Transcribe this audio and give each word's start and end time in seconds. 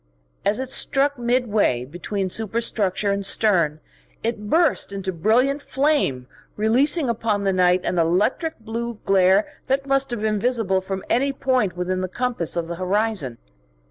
As 0.43 0.57
it 0.57 0.69
struck 0.69 1.19
midway 1.19 1.85
between 1.85 2.31
superstructure 2.31 3.11
and 3.11 3.23
stern 3.23 3.79
it 4.23 4.49
burst 4.49 4.91
into 4.91 5.13
brilliant 5.13 5.61
flame, 5.61 6.25
releasing 6.57 7.07
upon 7.07 7.43
the 7.43 7.53
night 7.53 7.85
an 7.85 7.99
electric 7.99 8.57
blue 8.59 8.95
glare 9.05 9.45
that 9.67 9.85
must 9.85 10.09
have 10.09 10.21
been 10.21 10.39
visible 10.39 10.81
from 10.81 11.03
any 11.07 11.31
point 11.31 11.77
within 11.77 12.01
the 12.01 12.07
compass 12.09 12.55
of 12.55 12.67
the 12.67 12.77
horizon. 12.77 13.37